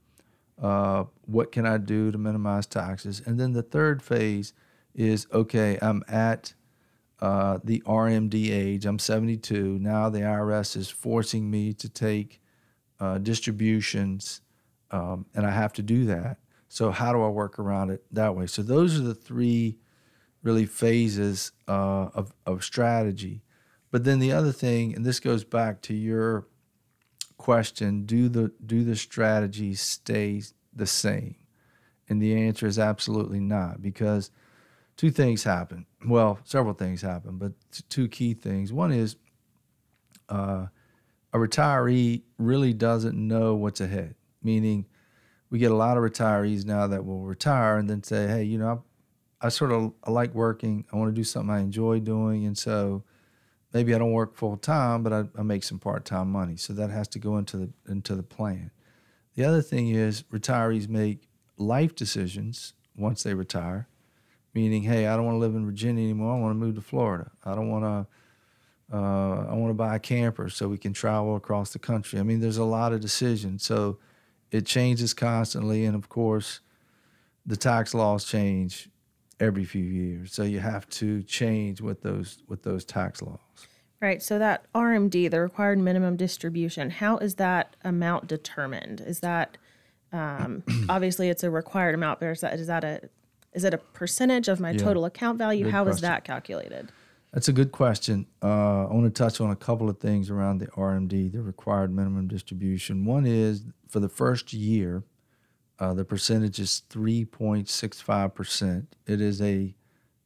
Uh, 0.60 1.04
what 1.26 1.52
can 1.52 1.66
I 1.66 1.78
do 1.78 2.10
to 2.10 2.18
minimize 2.18 2.66
taxes? 2.66 3.22
And 3.24 3.38
then 3.38 3.52
the 3.52 3.62
third 3.62 4.02
phase 4.02 4.52
is 4.94 5.26
okay, 5.32 5.78
I'm 5.80 6.02
at 6.08 6.54
uh, 7.20 7.58
the 7.64 7.82
RMD 7.86 8.50
age, 8.50 8.86
I'm 8.86 8.98
72. 8.98 9.78
Now 9.80 10.08
the 10.08 10.20
IRS 10.20 10.76
is 10.76 10.88
forcing 10.88 11.50
me 11.50 11.72
to 11.74 11.88
take 11.88 12.40
uh, 13.00 13.18
distributions, 13.18 14.40
um, 14.90 15.26
and 15.34 15.46
I 15.46 15.50
have 15.50 15.72
to 15.74 15.82
do 15.82 16.04
that. 16.06 16.38
So, 16.68 16.90
how 16.90 17.12
do 17.12 17.22
I 17.22 17.28
work 17.28 17.58
around 17.58 17.90
it 17.90 18.04
that 18.12 18.36
way? 18.36 18.46
So, 18.46 18.62
those 18.62 18.98
are 18.98 19.02
the 19.02 19.14
three 19.14 19.78
really 20.42 20.66
phases 20.66 21.52
uh, 21.66 22.08
of, 22.14 22.32
of 22.46 22.62
strategy. 22.62 23.42
But 23.90 24.04
then 24.04 24.18
the 24.18 24.32
other 24.32 24.52
thing, 24.52 24.94
and 24.94 25.04
this 25.04 25.20
goes 25.20 25.44
back 25.44 25.80
to 25.82 25.94
your 25.94 26.46
question, 27.36 28.04
do 28.04 28.28
the 28.28 28.52
do 28.64 28.84
the 28.84 28.96
strategies 28.96 29.80
stay 29.80 30.42
the 30.74 30.86
same? 30.86 31.36
And 32.08 32.22
the 32.22 32.34
answer 32.34 32.66
is 32.66 32.78
absolutely 32.78 33.40
not 33.40 33.82
because 33.82 34.30
two 34.98 35.10
things 35.10 35.44
happen. 35.44 35.86
Well, 36.06 36.38
several 36.44 36.74
things 36.74 37.00
happen, 37.00 37.38
but 37.38 37.52
two 37.88 38.08
key 38.08 38.34
things. 38.34 38.72
One 38.72 38.92
is 38.92 39.16
uh, 40.28 40.66
a 41.32 41.38
retiree 41.38 42.22
really 42.36 42.74
doesn't 42.74 43.16
know 43.16 43.54
what's 43.54 43.80
ahead, 43.80 44.16
meaning 44.42 44.84
we 45.48 45.58
get 45.58 45.70
a 45.70 45.76
lot 45.76 45.96
of 45.96 46.02
retirees 46.02 46.66
now 46.66 46.86
that 46.88 47.06
will 47.06 47.22
retire 47.22 47.78
and 47.78 47.88
then 47.88 48.02
say, 48.02 48.26
hey, 48.26 48.42
you 48.42 48.58
know, 48.58 48.84
I, 49.40 49.46
I 49.46 49.48
sort 49.48 49.72
of 49.72 49.92
I 50.04 50.10
like 50.10 50.34
working. 50.34 50.84
I 50.92 50.96
want 50.96 51.14
to 51.14 51.18
do 51.18 51.24
something 51.24 51.50
I 51.50 51.60
enjoy 51.60 52.00
doing. 52.00 52.44
And 52.44 52.58
so 52.58 53.04
maybe 53.72 53.94
I 53.94 53.98
don't 53.98 54.12
work 54.12 54.36
full 54.36 54.56
time, 54.56 55.02
but 55.02 55.12
I, 55.12 55.24
I 55.38 55.42
make 55.42 55.62
some 55.62 55.78
part 55.78 56.04
time 56.04 56.30
money. 56.30 56.56
So 56.56 56.72
that 56.74 56.90
has 56.90 57.08
to 57.08 57.18
go 57.18 57.38
into 57.38 57.56
the 57.56 57.70
into 57.88 58.14
the 58.14 58.22
plan. 58.22 58.72
The 59.36 59.44
other 59.44 59.62
thing 59.62 59.90
is 59.90 60.24
retirees 60.24 60.88
make 60.88 61.28
life 61.56 61.94
decisions 61.94 62.74
once 62.96 63.22
they 63.22 63.34
retire, 63.34 63.88
meaning, 64.58 64.82
hey, 64.82 65.06
I 65.06 65.16
don't 65.16 65.24
want 65.24 65.36
to 65.36 65.38
live 65.38 65.54
in 65.54 65.64
Virginia 65.64 66.02
anymore. 66.02 66.34
I 66.34 66.40
want 66.40 66.50
to 66.50 66.58
move 66.58 66.74
to 66.74 66.80
Florida. 66.80 67.30
I 67.44 67.54
don't 67.54 67.68
want 67.68 67.84
to. 67.84 68.06
Uh, 68.90 69.46
I 69.50 69.54
want 69.54 69.68
to 69.70 69.74
buy 69.74 69.96
a 69.96 69.98
camper 69.98 70.48
so 70.48 70.66
we 70.66 70.78
can 70.78 70.94
travel 70.94 71.36
across 71.36 71.74
the 71.74 71.78
country. 71.78 72.18
I 72.18 72.22
mean, 72.22 72.40
there's 72.40 72.56
a 72.56 72.64
lot 72.64 72.94
of 72.94 73.00
decisions. 73.00 73.62
So 73.62 73.98
it 74.50 74.64
changes 74.64 75.12
constantly, 75.12 75.84
and 75.84 75.94
of 75.94 76.08
course, 76.08 76.60
the 77.44 77.54
tax 77.54 77.92
laws 77.92 78.24
change 78.24 78.88
every 79.38 79.66
few 79.66 79.84
years. 79.84 80.32
So 80.32 80.42
you 80.42 80.60
have 80.60 80.88
to 80.90 81.22
change 81.22 81.80
with 81.82 82.00
those 82.02 82.42
with 82.48 82.62
those 82.62 82.84
tax 82.84 83.22
laws. 83.22 83.38
Right. 84.00 84.22
So 84.22 84.38
that 84.38 84.64
RMD, 84.74 85.30
the 85.30 85.40
required 85.40 85.78
minimum 85.78 86.16
distribution, 86.16 86.90
how 86.90 87.18
is 87.18 87.34
that 87.34 87.76
amount 87.84 88.26
determined? 88.26 89.02
Is 89.02 89.20
that 89.20 89.58
um, 90.12 90.62
obviously 90.88 91.28
it's 91.28 91.44
a 91.44 91.50
required 91.50 91.94
amount, 91.94 92.20
but 92.20 92.26
is 92.26 92.40
that 92.40 92.58
is 92.58 92.66
that 92.68 92.84
a 92.84 93.08
is 93.58 93.64
it 93.64 93.74
a 93.74 93.78
percentage 93.78 94.46
of 94.46 94.60
my 94.60 94.70
yeah. 94.70 94.78
total 94.78 95.04
account 95.04 95.36
value? 95.36 95.64
Good 95.64 95.72
how 95.72 95.82
question. 95.82 95.96
is 95.96 96.00
that 96.02 96.22
calculated? 96.22 96.92
That's 97.32 97.48
a 97.48 97.52
good 97.52 97.72
question. 97.72 98.24
Uh, 98.40 98.86
I 98.86 98.94
want 98.94 99.04
to 99.04 99.10
touch 99.10 99.40
on 99.40 99.50
a 99.50 99.56
couple 99.56 99.90
of 99.90 99.98
things 99.98 100.30
around 100.30 100.58
the 100.58 100.68
RMD, 100.68 101.32
the 101.32 101.42
required 101.42 101.92
minimum 101.92 102.28
distribution. 102.28 103.04
One 103.04 103.26
is 103.26 103.64
for 103.88 103.98
the 103.98 104.08
first 104.08 104.52
year, 104.52 105.02
uh, 105.80 105.92
the 105.92 106.04
percentage 106.04 106.60
is 106.60 106.82
3.65%. 106.88 108.86
It 109.06 109.20
is 109.20 109.42
a 109.42 109.74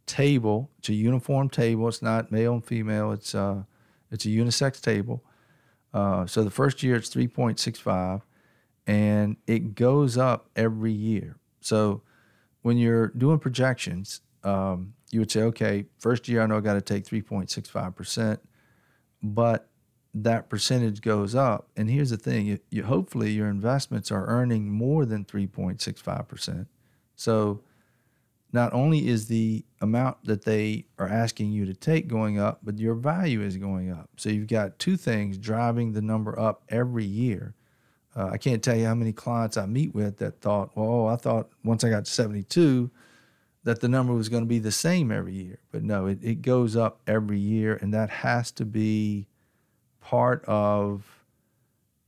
table, 0.04 0.70
it's 0.78 0.90
a 0.90 0.94
uniform 0.94 1.48
table. 1.48 1.88
It's 1.88 2.02
not 2.02 2.30
male 2.30 2.52
and 2.52 2.64
female, 2.64 3.12
it's, 3.12 3.34
uh, 3.34 3.62
it's 4.10 4.26
a 4.26 4.28
unisex 4.28 4.78
table. 4.82 5.24
Uh, 5.94 6.26
so 6.26 6.44
the 6.44 6.50
first 6.50 6.82
year 6.82 6.96
it's 6.96 7.08
3.65 7.08 8.20
and 8.86 9.38
it 9.46 9.74
goes 9.74 10.18
up 10.18 10.50
every 10.54 10.92
year. 10.92 11.36
So 11.60 12.02
when 12.62 12.78
you're 12.78 13.08
doing 13.08 13.38
projections, 13.38 14.20
um, 14.44 14.94
you 15.10 15.20
would 15.20 15.30
say, 15.30 15.42
okay, 15.42 15.86
first 15.98 16.28
year 16.28 16.42
I 16.42 16.46
know 16.46 16.56
I 16.56 16.60
got 16.60 16.74
to 16.74 16.80
take 16.80 17.04
3.65%, 17.04 18.38
but 19.22 19.68
that 20.14 20.48
percentage 20.48 21.00
goes 21.00 21.34
up. 21.34 21.68
And 21.76 21.90
here's 21.90 22.10
the 22.10 22.16
thing 22.16 22.46
you, 22.46 22.58
you, 22.70 22.82
hopefully 22.84 23.30
your 23.30 23.48
investments 23.48 24.10
are 24.10 24.26
earning 24.26 24.70
more 24.70 25.04
than 25.04 25.24
3.65%. 25.24 26.66
So 27.16 27.62
not 28.52 28.72
only 28.74 29.08
is 29.08 29.28
the 29.28 29.64
amount 29.80 30.24
that 30.24 30.44
they 30.44 30.86
are 30.98 31.08
asking 31.08 31.52
you 31.52 31.64
to 31.66 31.74
take 31.74 32.06
going 32.06 32.38
up, 32.38 32.60
but 32.62 32.78
your 32.78 32.94
value 32.94 33.42
is 33.42 33.56
going 33.56 33.90
up. 33.90 34.10
So 34.16 34.28
you've 34.28 34.48
got 34.48 34.78
two 34.78 34.96
things 34.96 35.38
driving 35.38 35.92
the 35.92 36.02
number 36.02 36.38
up 36.38 36.62
every 36.68 37.04
year. 37.04 37.54
Uh, 38.14 38.28
I 38.32 38.38
can't 38.38 38.62
tell 38.62 38.76
you 38.76 38.86
how 38.86 38.94
many 38.94 39.12
clients 39.12 39.56
I 39.56 39.66
meet 39.66 39.94
with 39.94 40.18
that 40.18 40.40
thought, 40.40 40.70
well, 40.74 41.08
I 41.08 41.16
thought 41.16 41.50
once 41.64 41.82
I 41.82 41.90
got 41.90 42.04
to 42.04 42.10
72 42.10 42.90
that 43.64 43.80
the 43.80 43.88
number 43.88 44.12
was 44.12 44.28
going 44.28 44.42
to 44.42 44.48
be 44.48 44.58
the 44.58 44.72
same 44.72 45.10
every 45.10 45.34
year. 45.34 45.58
But 45.70 45.82
no, 45.82 46.06
it, 46.06 46.18
it 46.22 46.42
goes 46.42 46.76
up 46.76 47.00
every 47.06 47.38
year, 47.38 47.78
and 47.80 47.94
that 47.94 48.10
has 48.10 48.50
to 48.52 48.64
be 48.64 49.28
part 50.00 50.44
of 50.46 51.04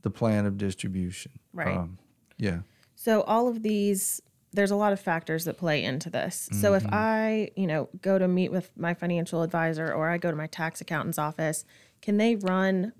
the 0.02 0.10
plan 0.10 0.46
of 0.46 0.58
distribution. 0.58 1.32
Right. 1.52 1.76
Um, 1.76 1.98
yeah. 2.36 2.60
So 2.96 3.22
all 3.22 3.48
of 3.48 3.62
these 3.62 4.20
there's 4.54 4.70
a 4.70 4.76
lot 4.76 4.92
of 4.92 5.00
factors 5.00 5.44
that 5.44 5.58
play 5.58 5.82
into 5.82 6.08
this. 6.08 6.48
Mm-hmm. 6.48 6.60
So 6.60 6.74
if 6.74 6.84
mm-hmm. 6.84 6.94
I, 6.94 7.50
you 7.56 7.66
know, 7.66 7.88
go 8.00 8.18
to 8.18 8.28
meet 8.28 8.52
with 8.52 8.70
my 8.76 8.94
financial 8.94 9.42
advisor 9.42 9.92
or 9.92 10.08
I 10.08 10.16
go 10.16 10.30
to 10.30 10.36
my 10.36 10.46
tax 10.46 10.80
accountant's 10.80 11.18
office, 11.18 11.64
can 12.00 12.18
they 12.18 12.36
run 12.36 12.92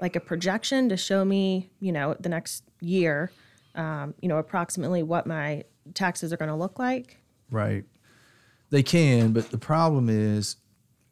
like 0.00 0.16
a 0.16 0.20
projection 0.20 0.88
to 0.88 0.96
show 0.96 1.24
me, 1.24 1.70
you 1.80 1.92
know, 1.92 2.16
the 2.18 2.28
next 2.28 2.64
year, 2.80 3.30
um, 3.74 4.14
you 4.20 4.28
know, 4.28 4.38
approximately 4.38 5.02
what 5.02 5.26
my 5.26 5.64
taxes 5.94 6.32
are 6.32 6.36
going 6.36 6.48
to 6.48 6.56
look 6.56 6.78
like? 6.78 7.18
Right. 7.50 7.84
They 8.70 8.82
can, 8.82 9.32
but 9.32 9.50
the 9.50 9.58
problem 9.58 10.08
is 10.08 10.56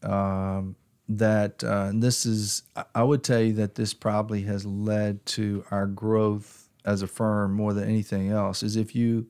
um, 0.02 0.76
that, 1.08 1.62
uh, 1.64 1.90
this 1.92 2.24
is, 2.24 2.62
I 2.94 3.02
would 3.02 3.24
tell 3.24 3.40
you 3.40 3.52
that 3.54 3.74
this 3.74 3.92
probably 3.92 4.42
has 4.42 4.64
led 4.64 5.24
to 5.26 5.64
our 5.70 5.86
growth 5.86 6.68
as 6.84 7.02
a 7.02 7.06
firm 7.06 7.52
more 7.52 7.74
than 7.74 7.88
anything 7.88 8.30
else. 8.30 8.62
Is 8.62 8.76
if 8.76 8.94
you, 8.94 9.26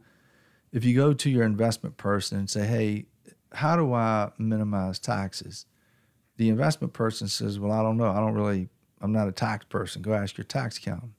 if 0.73 0.85
you 0.85 0.95
go 0.95 1.13
to 1.15 1.31
your 1.31 1.45
investment 1.45 1.97
person 1.97 2.39
and 2.39 2.51
say, 2.51 2.67
"Hey, 2.67 3.07
how 3.53 3.75
do 3.77 3.95
I 3.95 4.31
minimize 4.39 4.99
taxes?" 4.99 5.67
The 6.37 6.51
investment 6.51 6.93
person 6.93 7.27
says, 7.27 7.59
"Well, 7.59 7.73
I 7.73 7.83
don't 7.83 7.97
know. 7.97 8.11
I 8.11 8.21
don't 8.21 8.35
really. 8.35 8.69
I'm 9.01 9.13
not 9.13 9.29
a 9.29 9.33
tax 9.33 9.65
person. 9.67 10.03
Go 10.03 10.15
ask 10.15 10.37
your 10.37 10.45
tax 10.45 10.79
accountant." 10.79 11.13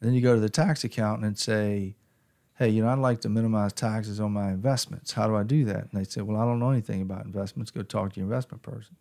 Then 0.00 0.14
you 0.14 0.20
go 0.20 0.34
to 0.34 0.40
the 0.40 0.48
tax 0.48 0.84
accountant 0.84 1.26
and 1.26 1.38
say, 1.38 1.96
"Hey, 2.58 2.68
you 2.68 2.82
know, 2.82 2.88
I'd 2.88 2.98
like 2.98 3.20
to 3.22 3.28
minimize 3.28 3.72
taxes 3.72 4.20
on 4.20 4.32
my 4.32 4.50
investments. 4.50 5.12
How 5.12 5.26
do 5.26 5.36
I 5.36 5.42
do 5.42 5.64
that?" 5.66 5.88
And 5.90 5.92
they 5.92 6.04
say, 6.04 6.20
"Well, 6.20 6.40
I 6.40 6.44
don't 6.44 6.58
know 6.58 6.70
anything 6.70 7.02
about 7.02 7.24
investments. 7.24 7.70
Go 7.70 7.82
talk 7.82 8.12
to 8.12 8.20
your 8.20 8.26
investment 8.26 8.62
person." 8.62 8.96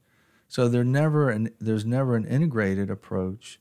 So 0.47 0.67
there 0.67 0.83
never 0.83 1.29
an, 1.29 1.49
there's 1.59 1.85
never 1.85 2.15
an 2.15 2.25
integrated 2.25 2.89
approach 2.89 3.59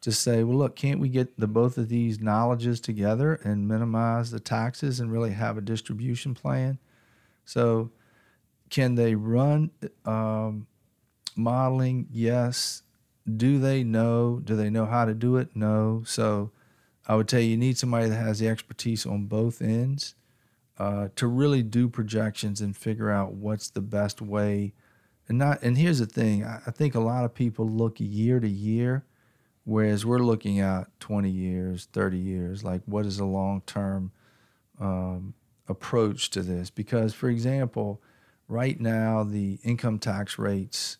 to 0.00 0.12
say, 0.12 0.42
well, 0.42 0.58
look, 0.58 0.76
can't 0.76 1.00
we 1.00 1.08
get 1.08 1.38
the 1.38 1.46
both 1.46 1.76
of 1.76 1.88
these 1.88 2.20
knowledges 2.20 2.80
together 2.80 3.34
and 3.44 3.68
minimize 3.68 4.30
the 4.30 4.40
taxes 4.40 5.00
and 5.00 5.12
really 5.12 5.32
have 5.32 5.58
a 5.58 5.60
distribution 5.60 6.34
plan? 6.34 6.78
So, 7.44 7.90
can 8.70 8.94
they 8.94 9.14
run 9.14 9.70
um, 10.04 10.66
modeling? 11.36 12.06
Yes. 12.10 12.82
Do 13.28 13.58
they 13.58 13.84
know? 13.84 14.40
Do 14.42 14.56
they 14.56 14.70
know 14.70 14.86
how 14.86 15.04
to 15.04 15.14
do 15.14 15.36
it? 15.36 15.54
No. 15.54 16.02
So, 16.06 16.50
I 17.06 17.16
would 17.16 17.28
tell 17.28 17.40
you, 17.40 17.50
you 17.50 17.56
need 17.56 17.78
somebody 17.78 18.08
that 18.08 18.16
has 18.16 18.38
the 18.38 18.48
expertise 18.48 19.04
on 19.04 19.26
both 19.26 19.60
ends 19.60 20.14
uh, 20.78 21.08
to 21.16 21.26
really 21.26 21.62
do 21.62 21.88
projections 21.88 22.60
and 22.60 22.76
figure 22.76 23.10
out 23.10 23.32
what's 23.32 23.70
the 23.70 23.80
best 23.80 24.22
way. 24.22 24.74
And 25.28 25.38
not. 25.38 25.62
And 25.62 25.76
here's 25.78 25.98
the 25.98 26.06
thing: 26.06 26.44
I, 26.44 26.60
I 26.66 26.70
think 26.70 26.94
a 26.94 27.00
lot 27.00 27.24
of 27.24 27.34
people 27.34 27.68
look 27.68 27.96
year 27.98 28.40
to 28.40 28.48
year 28.48 29.04
Whereas 29.64 30.06
we're 30.06 30.18
looking 30.18 30.58
at 30.58 30.88
20 31.00 31.30
years, 31.30 31.88
30 31.92 32.18
years, 32.18 32.64
like 32.64 32.82
what 32.86 33.06
is 33.06 33.18
a 33.18 33.24
long 33.24 33.62
term 33.66 34.10
um, 34.80 35.34
approach 35.68 36.30
to 36.30 36.42
this? 36.42 36.70
Because, 36.70 37.14
for 37.14 37.28
example, 37.28 38.02
right 38.48 38.80
now 38.80 39.22
the 39.22 39.58
income 39.62 39.98
tax 39.98 40.38
rates 40.38 40.98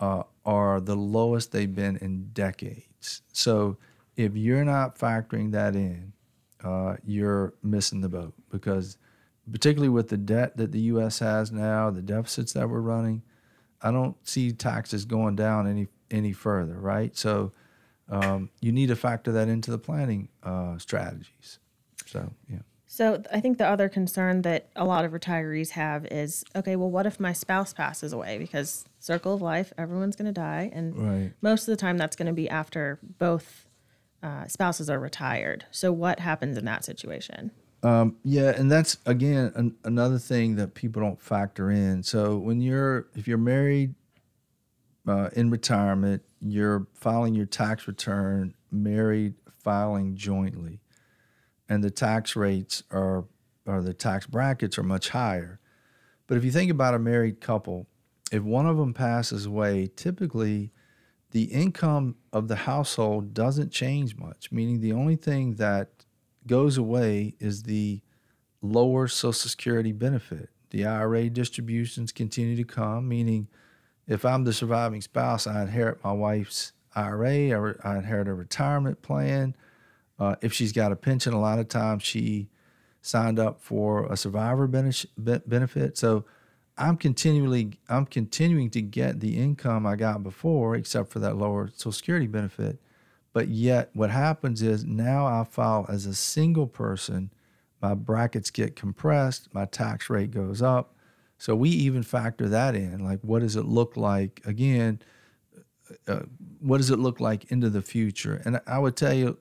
uh, 0.00 0.22
are 0.44 0.80
the 0.80 0.96
lowest 0.96 1.52
they've 1.52 1.74
been 1.74 1.96
in 1.98 2.30
decades. 2.32 3.22
So 3.32 3.76
if 4.16 4.36
you're 4.36 4.64
not 4.64 4.98
factoring 4.98 5.52
that 5.52 5.76
in, 5.76 6.12
uh, 6.64 6.96
you're 7.04 7.54
missing 7.62 8.00
the 8.00 8.08
boat 8.08 8.34
because, 8.50 8.96
particularly 9.50 9.88
with 9.88 10.08
the 10.08 10.16
debt 10.16 10.56
that 10.56 10.72
the 10.72 10.80
U.S. 10.80 11.20
has 11.20 11.52
now, 11.52 11.90
the 11.90 12.02
deficits 12.02 12.52
that 12.54 12.68
we're 12.68 12.80
running, 12.80 13.22
I 13.82 13.90
don't 13.90 14.16
see 14.26 14.52
taxes 14.52 15.04
going 15.04 15.36
down 15.36 15.66
any 15.66 15.88
any 16.10 16.32
further, 16.32 16.78
right? 16.78 17.16
So 17.16 17.52
um, 18.08 18.50
you 18.60 18.72
need 18.72 18.88
to 18.88 18.96
factor 18.96 19.32
that 19.32 19.48
into 19.48 19.70
the 19.70 19.78
planning 19.78 20.28
uh, 20.42 20.76
strategies. 20.78 21.60
So, 22.06 22.32
yeah. 22.48 22.58
So, 22.92 23.22
I 23.32 23.38
think 23.38 23.58
the 23.58 23.68
other 23.68 23.88
concern 23.88 24.42
that 24.42 24.68
a 24.74 24.84
lot 24.84 25.04
of 25.04 25.12
retirees 25.12 25.70
have 25.70 26.06
is 26.06 26.42
okay, 26.56 26.74
well, 26.74 26.90
what 26.90 27.06
if 27.06 27.20
my 27.20 27.32
spouse 27.32 27.72
passes 27.72 28.12
away? 28.12 28.36
Because 28.36 28.84
circle 28.98 29.32
of 29.32 29.40
life, 29.40 29.72
everyone's 29.78 30.16
going 30.16 30.26
to 30.26 30.32
die. 30.32 30.70
And 30.72 30.98
right. 30.98 31.32
most 31.40 31.62
of 31.62 31.72
the 31.72 31.76
time, 31.76 31.98
that's 31.98 32.16
going 32.16 32.26
to 32.26 32.32
be 32.32 32.50
after 32.50 32.98
both 33.18 33.68
uh, 34.24 34.48
spouses 34.48 34.90
are 34.90 34.98
retired. 34.98 35.66
So, 35.70 35.92
what 35.92 36.18
happens 36.18 36.58
in 36.58 36.64
that 36.64 36.84
situation? 36.84 37.52
Um, 37.84 38.16
yeah, 38.24 38.50
and 38.56 38.68
that's 38.68 38.98
again 39.06 39.52
an, 39.54 39.76
another 39.84 40.18
thing 40.18 40.56
that 40.56 40.74
people 40.74 41.00
don't 41.00 41.20
factor 41.20 41.70
in. 41.70 42.02
So 42.02 42.38
when 42.38 42.60
you're 42.60 43.06
if 43.14 43.28
you're 43.28 43.38
married 43.38 43.94
uh, 45.06 45.30
in 45.34 45.48
retirement, 45.48 46.22
you're 46.40 46.88
filing 46.94 47.36
your 47.36 47.46
tax 47.46 47.86
return 47.86 48.54
married 48.72 49.34
filing 49.62 50.16
jointly, 50.16 50.80
and 51.70 51.82
the 51.82 51.90
tax 51.90 52.36
rates 52.36 52.82
are 52.90 53.24
or 53.64 53.80
the 53.80 53.94
tax 53.94 54.26
brackets 54.26 54.76
are 54.76 54.82
much 54.82 55.10
higher. 55.10 55.60
But 56.26 56.36
if 56.36 56.44
you 56.44 56.50
think 56.50 56.70
about 56.70 56.94
a 56.94 56.98
married 56.98 57.40
couple, 57.40 57.86
if 58.32 58.42
one 58.42 58.66
of 58.66 58.76
them 58.76 58.92
passes 58.92 59.46
away, 59.46 59.88
typically 59.94 60.72
the 61.30 61.44
income 61.44 62.16
of 62.32 62.48
the 62.48 62.56
household 62.56 63.32
doesn't 63.32 63.70
change 63.70 64.16
much, 64.16 64.50
meaning 64.50 64.80
the 64.80 64.92
only 64.92 65.14
thing 65.14 65.54
that 65.54 66.04
goes 66.46 66.76
away 66.76 67.34
is 67.38 67.62
the 67.62 68.00
lower 68.60 69.06
Social 69.06 69.32
Security 69.32 69.92
benefit. 69.92 70.50
The 70.70 70.86
IRA 70.86 71.30
distributions 71.30 72.10
continue 72.10 72.56
to 72.56 72.64
come, 72.64 73.08
meaning 73.08 73.48
if 74.08 74.24
I'm 74.24 74.44
the 74.44 74.52
surviving 74.52 75.02
spouse, 75.02 75.46
I 75.46 75.62
inherit 75.62 76.02
my 76.02 76.12
wife's 76.12 76.72
IRA, 76.96 77.50
or 77.50 77.78
I 77.84 77.98
inherit 77.98 78.26
a 78.26 78.34
retirement 78.34 79.02
plan. 79.02 79.54
Uh, 80.20 80.36
if 80.42 80.52
she's 80.52 80.72
got 80.72 80.92
a 80.92 80.96
pension, 80.96 81.32
a 81.32 81.40
lot 81.40 81.58
of 81.58 81.66
times 81.66 82.02
she 82.02 82.48
signed 83.02 83.38
up 83.38 83.60
for 83.60 84.04
a 84.12 84.16
survivor 84.16 84.68
benefit. 84.68 85.96
So 85.96 86.26
I'm 86.76 86.96
continually 86.96 87.72
I'm 87.88 88.06
continuing 88.06 88.70
to 88.70 88.82
get 88.82 89.20
the 89.20 89.38
income 89.38 89.86
I 89.86 89.96
got 89.96 90.22
before, 90.22 90.76
except 90.76 91.10
for 91.10 91.18
that 91.20 91.36
lower 91.36 91.70
Social 91.74 91.92
Security 91.92 92.26
benefit. 92.26 92.78
But 93.32 93.48
yet, 93.48 93.90
what 93.94 94.10
happens 94.10 94.60
is 94.60 94.84
now 94.84 95.26
I 95.26 95.44
file 95.44 95.86
as 95.88 96.04
a 96.04 96.14
single 96.14 96.66
person. 96.66 97.30
My 97.80 97.94
brackets 97.94 98.50
get 98.50 98.76
compressed. 98.76 99.54
My 99.54 99.64
tax 99.64 100.10
rate 100.10 100.32
goes 100.32 100.60
up. 100.60 100.94
So 101.38 101.54
we 101.56 101.70
even 101.70 102.02
factor 102.02 102.48
that 102.48 102.74
in. 102.74 103.02
Like, 103.02 103.20
what 103.22 103.40
does 103.40 103.56
it 103.56 103.64
look 103.64 103.96
like? 103.96 104.42
Again, 104.44 105.00
uh, 106.06 106.20
what 106.60 106.78
does 106.78 106.90
it 106.90 106.98
look 106.98 107.20
like 107.20 107.50
into 107.50 107.70
the 107.70 107.82
future? 107.82 108.40
And 108.44 108.60
I 108.66 108.78
would 108.78 108.96
tell 108.96 109.12
you, 109.12 109.38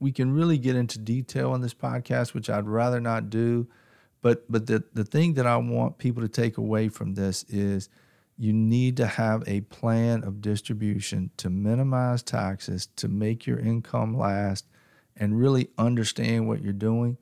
we 0.00 0.12
can 0.12 0.32
really 0.32 0.58
get 0.58 0.76
into 0.76 0.98
detail 0.98 1.52
on 1.52 1.60
this 1.60 1.74
podcast, 1.74 2.34
which 2.34 2.50
I'd 2.50 2.66
rather 2.66 3.00
not 3.00 3.30
do. 3.30 3.66
But 4.20 4.50
but 4.50 4.66
the 4.66 4.84
the 4.94 5.04
thing 5.04 5.34
that 5.34 5.46
I 5.46 5.56
want 5.56 5.98
people 5.98 6.22
to 6.22 6.28
take 6.28 6.56
away 6.56 6.88
from 6.88 7.14
this 7.14 7.44
is 7.48 7.88
you 8.38 8.52
need 8.52 8.96
to 8.96 9.06
have 9.06 9.42
a 9.46 9.60
plan 9.62 10.24
of 10.24 10.40
distribution 10.40 11.30
to 11.38 11.50
minimize 11.50 12.22
taxes, 12.22 12.86
to 12.96 13.08
make 13.08 13.46
your 13.46 13.58
income 13.58 14.16
last, 14.16 14.66
and 15.16 15.38
really 15.38 15.68
understand 15.76 16.48
what 16.48 16.62
you're 16.62 16.72
doing. 16.72 17.18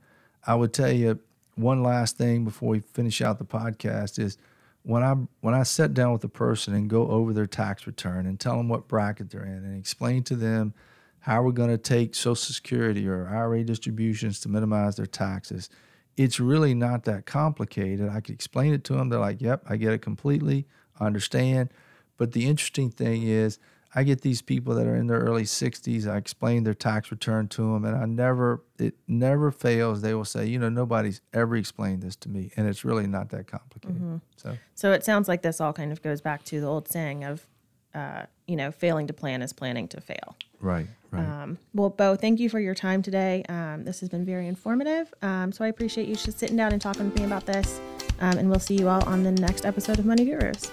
I 0.47 0.55
would 0.55 0.73
tell 0.73 0.93
you 0.93 1.21
one 1.57 1.83
last 1.83 2.17
thing 2.17 2.45
before 2.45 2.71
we 2.71 2.81
finish 2.81 3.21
out 3.21 3.38
the 3.38 3.45
podcast 3.45 4.19
is 4.19 4.38
when 4.83 5.03
I 5.03 5.15
when 5.41 5.55
I 5.55 5.63
sit 5.63 5.95
down 5.95 6.13
with 6.13 6.25
a 6.25 6.29
person 6.29 6.75
and 6.75 6.89
go 6.89 7.09
over 7.09 7.33
their 7.33 7.47
tax 7.47 7.87
return 7.87 8.27
and 8.27 8.39
tell 8.41 8.57
them 8.57 8.69
what 8.69 8.89
bracket 8.89 9.31
they're 9.31 9.45
in 9.45 9.65
and 9.65 9.79
explain 9.79 10.23
to 10.25 10.37
them 10.37 10.75
how 11.21 11.43
we're 11.43 11.53
going 11.53 11.71
to 11.71 11.79
take 11.79 12.15
Social 12.15 12.55
Security 12.55 13.07
or 13.07 13.29
IRA 13.29 13.63
distributions 13.63 14.41
to 14.41 14.49
minimize 14.49 14.97
their 14.97 15.07
taxes, 15.07 15.69
it's 16.17 16.41
really 16.41 16.73
not 16.73 17.05
that 17.05 17.27
complicated. 17.27 18.09
I 18.09 18.21
can 18.21 18.35
explain 18.35 18.73
it 18.73 18.85
to 18.85 18.95
them. 18.95 19.11
They're 19.11 19.21
like, 19.21 19.43
"Yep, 19.43 19.65
I 19.69 19.77
get 19.77 19.93
it 19.93 20.03
completely. 20.03 20.67
I 20.99 21.07
understand." 21.07 21.71
But 22.17 22.33
the 22.33 22.47
interesting 22.47 22.91
thing 22.91 23.23
is, 23.23 23.59
I 23.95 24.05
get 24.05 24.21
these 24.21 24.41
people 24.41 24.75
that 24.77 24.87
are 24.87 24.95
in 24.95 25.09
their 25.09 25.19
early 25.19 25.43
60s. 25.43 26.07
I 26.07 26.17
explain 26.17 26.63
their 26.63 26.75
tax 26.75 27.11
return 27.11 27.49
to 27.49 27.63
them, 27.73 27.85
and 27.85 27.97
I 27.97 28.05
never, 28.05 28.63
it 28.79 28.95
never 29.09 29.51
fails. 29.51 30.01
They 30.01 30.15
will 30.15 30.25
say, 30.25 30.47
you 30.47 30.59
know, 30.59 30.69
nobody's 30.69 31.21
ever 31.33 31.57
explained 31.57 32.03
this 32.03 32.15
to 32.17 32.29
me, 32.29 32.53
and 32.57 32.69
it's 32.69 32.85
really 32.85 33.09
not 33.09 33.31
that 33.31 33.49
complicated. 33.49 33.97
Mm-hmm. 33.97 34.17
So, 34.37 34.57
So 34.75 34.93
it 34.93 35.05
sounds 35.05 35.27
like 35.27 35.43
this 35.43 35.61
all 35.61 35.73
kind 35.73 35.91
of 35.91 36.03
goes 36.03 36.21
back 36.21 36.45
to 36.45 36.61
the 36.61 36.67
old 36.67 36.89
saying 36.89 37.25
of, 37.25 37.47
uh, 37.93 38.27
you 38.47 38.55
know, 38.55 38.71
failing 38.71 39.09
to 39.09 39.13
plan 39.13 39.43
is 39.43 39.53
planning 39.53 39.89
to 39.89 40.01
fail. 40.01 40.37
right, 40.61 40.87
right. 41.11 41.27
Um, 41.27 41.59
well, 41.75 41.91
Bo, 41.91 42.15
thank 42.15 42.39
you 42.39 42.49
for 42.49 42.61
your 42.61 42.77
time 42.77 43.03
today. 43.03 43.43
Um, 43.49 43.83
this 43.85 43.99
has 44.01 44.09
been 44.09 44.25
very 44.25 44.47
informative. 44.47 45.13
Um, 45.23 45.51
so 45.51 45.65
I 45.65 45.69
appreciate 45.69 46.07
you 46.07 46.15
just 46.15 46.39
sitting 46.39 46.57
down 46.57 46.73
and 46.73 46.81
talking 46.81 47.07
with 47.07 47.19
me 47.19 47.25
about 47.25 47.45
this. 47.47 47.81
Um, 48.21 48.39
and 48.39 48.49
we'll 48.49 48.61
see 48.61 48.77
you 48.77 48.89
all 48.89 49.03
on 49.09 49.25
the 49.25 49.33
next 49.33 49.65
episode 49.65 49.99
of 49.99 50.07
Money 50.07 50.27
Gurus. 50.27 50.71